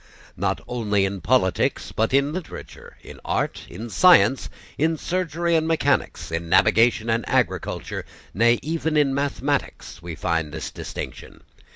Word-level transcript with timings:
Not 0.35 0.61
only 0.67 1.05
in 1.05 1.21
politics 1.21 1.91
but 1.91 2.11
in 2.11 2.33
literature, 2.33 2.97
in 3.03 3.19
art, 3.23 3.67
in 3.69 3.87
science, 3.91 4.49
in 4.75 4.97
surgery 4.97 5.55
and 5.55 5.67
mechanics, 5.67 6.31
in 6.31 6.49
navigation 6.49 7.07
and 7.07 7.23
agriculture, 7.29 8.03
nay, 8.33 8.57
even 8.63 8.97
in 8.97 9.13
mathematics, 9.13 10.01
we 10.01 10.15
find 10.15 10.51
this 10.51 10.71
distinction. 10.71 11.43